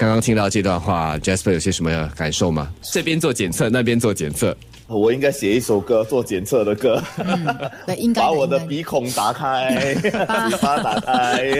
[0.00, 2.72] 刚刚听到这段话，Jasper 有些什么感受吗？
[2.80, 4.56] 这边做检测，那边做检测。
[4.86, 7.00] 我应该写一首歌做检测的歌，
[7.86, 10.10] 对，应该把我的鼻孔打开， 嘴
[10.58, 11.52] 巴打开。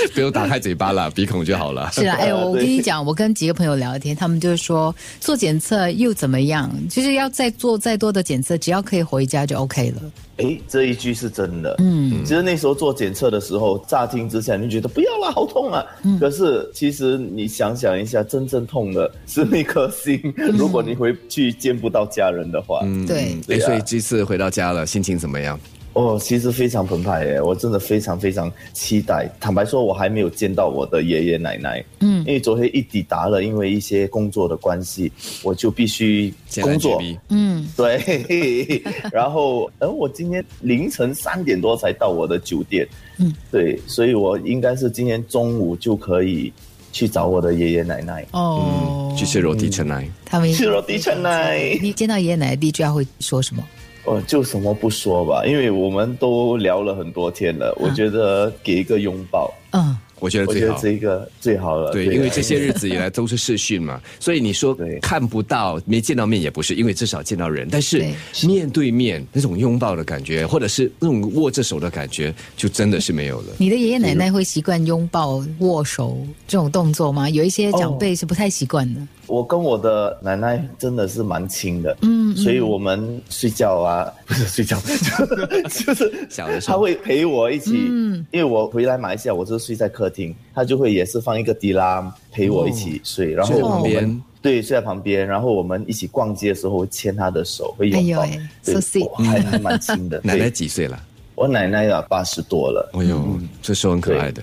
[0.14, 1.90] 不用打开嘴巴了， 鼻孔就好了。
[1.92, 6.70] 是啊，哎， 我跟你讲，我跟几个朋友聊天，他们就是说做检测又怎么样？
[6.88, 10.02] 就是要再做再多的检测，只要可以回家就 OK 了。
[10.38, 11.74] 哎，这一句是真的。
[11.78, 15.84] 嗯，其实那时候做检测的时候，乍听之下你就觉得不要啦，好痛啊。
[16.04, 20.20] 嗯可是其实你想想一下，真正痛的是那颗心。
[20.56, 25.58] 如果你回去见不到家人的话，嗯，对，哎，对啊所以这次回到家了，心情怎么样？
[25.98, 29.28] 哦，其实非常澎湃耶，我真的非常非常期待。
[29.40, 31.84] 坦白说，我还没有见到我的爷爷奶奶。
[31.98, 35.10] 嗯，因为昨天一抵达了，因为一些工作的关系，
[35.42, 37.02] 我就必须工作。
[37.30, 38.80] 嗯，对，
[39.10, 42.86] 然后，呃，我今天凌晨三点多才到我的酒店，
[43.18, 46.52] 嗯，对，所以我应该是今天中午就可以
[46.92, 48.24] 去找我的爷爷奶奶。
[48.30, 50.08] 哦，去吃肉地城奶。
[50.24, 53.64] 他们去了地城奶，你见到爷爷奶奶第一句话会说什么？
[54.08, 60.80] 哦，就什么不说吧，因为我们都聊了很多天了，我觉得给一个拥抱，嗯，我觉得我觉得最好。
[60.82, 61.90] 这个最好了。
[61.92, 67.68] 对，因为这些日子以来都是视讯嘛， 所以你说看不到、没见到面也不是，因为至少见到人。
[67.70, 68.04] 但是
[68.44, 73.46] 面对面那种拥抱的感觉，或者是那种握着手的感觉，就真的是没有了。
[73.58, 77.28] 你的爷爷奶奶会习惯拥抱、握手这种动作吗？
[77.30, 79.00] 有一些长辈是不太习惯的。
[79.26, 84.80] 我跟我的奶奶真的是蛮亲的，嗯，所以我们睡觉啊，不是睡觉，
[85.84, 94.22] 就是小的时候她会陪我一起，嗯，因为我回来马来西亚，我就是睡在客厅，他就会也是放一个迪拉陪我一起睡，然后旁我们边。
[94.40, 100.20] 对，睡在旁边，然后我们一起逛街的时候会牵他的手，会拥抱，哎呦哎对 so sweet 我还还蛮亲的。
[100.24, 100.50] 奶奶对。
[100.50, 100.98] 几岁了？
[101.34, 104.42] 我奶奶啊八十多了，哎呦，这时候很可爱的，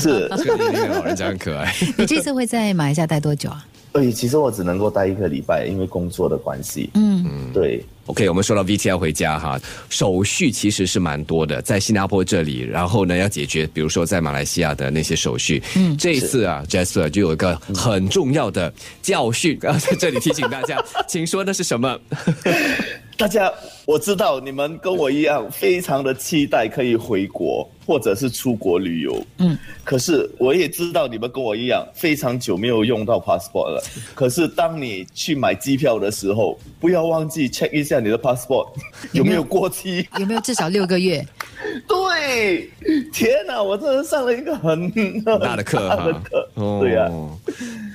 [0.00, 0.26] 是，
[0.90, 1.72] 老人家很可爱。
[1.96, 3.64] 你这次会在马来西亚待多久啊？
[3.98, 7.84] 哎，其实我只能够待一个礼拜，因为工作的关系，嗯，对。
[8.06, 15.62] OK，我们说到 VTR 回家哈，手续其实是蛮多的，在新加坡这里，然后呢要解决，比如说在马来西亚的那些手续。
[15.76, 18.72] 嗯，这一次啊，Jasper 就有一个很重要的
[19.02, 21.98] 教训， 要在这里提醒大家，请说那是什么？
[23.18, 23.52] 大家，
[23.84, 29.20] 我知道你们跟我一样，非常的期待可以回国或者是出国旅游。
[29.38, 33.82] 嗯，可是我也知道你们跟我一样，非常久没有用到 passport 了。
[34.14, 38.68] 可是当你去买机票的时候，不要忘记 check 一下你的 passport
[39.10, 40.06] 有没有过期。
[40.20, 41.26] 有没有至少六个月？
[41.86, 42.70] 对，
[43.12, 44.90] 天哪，我真的上了一个很
[45.24, 46.48] 大的课大的哈课。
[46.54, 47.10] 哦对呀、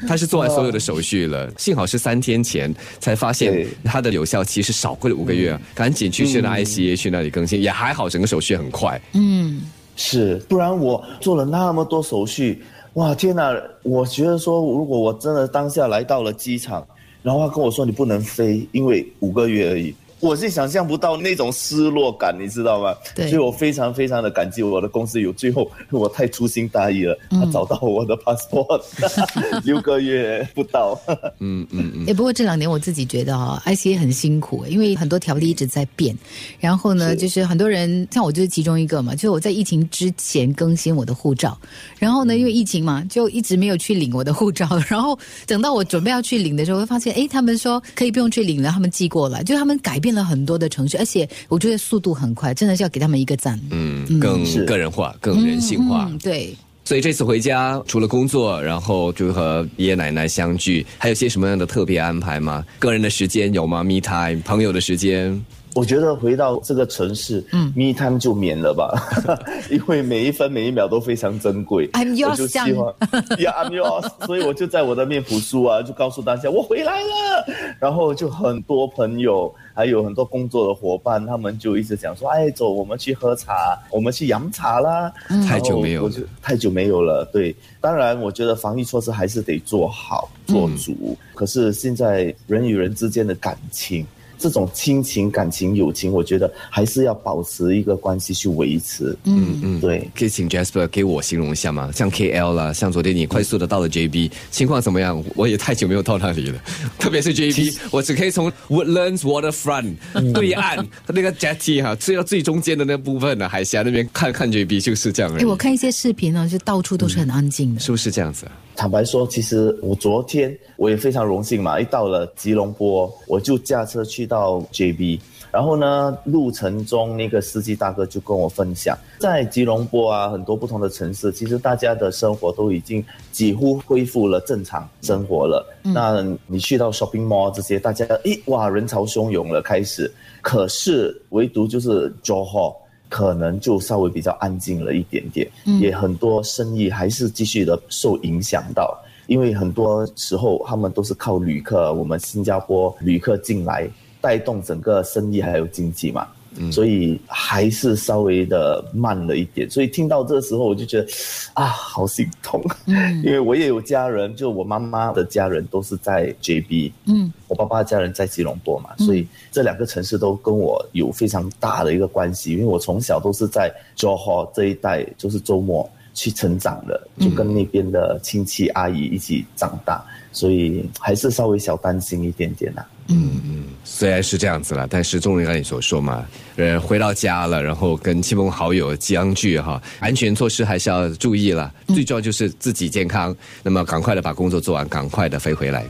[0.07, 8.99] 他是做完所有的手续了，幸好是三天前才发现对他的有效期是少过了五个月啊，赶紧去现在 ICA 去那里更新，也还好，整个手续很快。
[9.13, 9.61] 嗯
[9.95, 12.63] 是，不然我做了那么多手续，
[12.93, 13.55] 哇，天哪！
[13.83, 16.85] 我觉得说，如果我真的当下来到了机场，
[17.21, 19.93] 然后他跟我说你不能飞，因为五个月而已。
[20.23, 22.95] 我是想象不到那种失落感，你知道吗？
[23.13, 28.81] 对所以我非常非常的感激我的公司有最后我太粗心大意了，他找到我的 passport，
[29.65, 30.97] 六个月不到。
[31.39, 36.17] 嗯嗯嗯，哎，不过这两年我自己觉得哈、i c a 很辛苦，因为很多条例一直在变。
[36.57, 41.57] 然后呢，是就是很多人像我就是其中一个嘛，就是我在疫情之前更新我的护照，
[41.99, 44.69] 然后呢，因为疫情嘛，就一直没有去领我的护照。
[44.87, 53.59] 然后等到我准备要去领的时候，会发现，哎，他们说可以不用去领了，他们寄过来，就他们改变了很多的程序，而且我觉得速度很快，真的是要给他们一个赞。
[53.71, 56.07] 嗯，更个人化，更人性化。
[56.09, 56.55] 嗯，对。
[56.85, 62.61] 所以这次回家，除了工作，然后就和爷爷奶奶相聚，还有些什么样的特别安排吗？
[62.77, 65.41] 个人的时间有吗？Me time，朋友的时间，
[65.75, 68.93] 我觉得回到这个城市，嗯，me time 就免了吧，
[69.71, 71.89] 因为每一分每一秒都非常珍贵。
[71.91, 72.93] I'm yours，我就希望，
[73.37, 74.25] Yeah，I'm yours。
[74.25, 77.45] 所以我就在我的面谱书啊，就告诉大家我回来了。
[77.79, 85.11] 然后就很多朋友，还有很多工作的伙伴，他们就一直讲说，哎，走，我们去喝茶，我们去饮茶啦。
[85.47, 86.09] 太久没有
[86.41, 87.27] 太久没有了。
[87.33, 91.17] 对，当然我觉得防疫措施还是得做好做足。
[91.33, 94.05] 可是现在人与人之间的感情。
[94.43, 99.17] 这种亲情、感情、友情，我觉得还是要保持一个关系去维持。
[99.23, 100.05] 嗯嗯，对。
[100.13, 101.89] 可以请 Jasper 给我形容一下吗？
[101.95, 105.23] 像 KL 啦，像昨天你快速的到了 JB，情况怎么样？
[105.37, 106.59] 我也太久没有到那里了，
[106.99, 109.93] 特别是 JB，我只可以从 Woodlands Waterfront
[110.33, 117.79] 对岸那个 jetty 哈，最到最中间的那部分呢，海峡那边看看 JB 就是这样而哎，我看一些视频呢，就到处都是很安静的。
[117.79, 118.51] 是不是这样子啊？
[118.75, 124.32] 坦白说，其实我昨天我也非常荣幸嘛，一到了吉隆坡，我就驾车去到
[124.71, 125.19] JB。
[125.51, 135.63] 然后呢，路程中那个司机大哥就跟我分享，在吉隆坡啊，很多不同的城市，其实大家的生活都已经几乎恢复了正常生活了。
[135.83, 140.11] 那你去到 shopping mall 这些，大家诶哇，人潮汹涌了，开始。
[140.41, 142.75] 可是唯独就是 Johor
[143.07, 145.47] 可能就稍微比较安静了一点点，
[145.79, 148.97] 也很多生意还是继续的受影响到，
[149.27, 153.87] 因为很多时候他们都是靠旅客，我们新加坡旅客进来。
[154.23, 156.25] 带动整个生意还有经济嘛，
[156.71, 159.69] 所以还是稍微的慢了一点。
[159.69, 161.07] 所以听到这个时候，我就觉得
[161.53, 162.63] 啊，好心痛。
[162.85, 172.53] 嗯， 因为我也有家人，就我妈妈的家人都是在 JB，嗯，我爸爸的家人在吉隆坡嘛，所以这两个城市都跟我有非常大的一个关系。
[172.53, 182.85] 因为我从小都是在 Johor 这一带，就是周末去成长的，就跟那边的亲戚阿姨一起长大，所以还是稍微小担心一点点呐。
[183.07, 186.25] 嗯嗯，虽然是这样子了，但是正如刚才你所说嘛，
[186.55, 191.69] 呃，回到家了，然后跟亲朋好友相聚哈，安全措施还是要注意了。
[191.87, 195.85] 最重要就是自己健康，那么赶快的把工作做完，赶快的飞回来。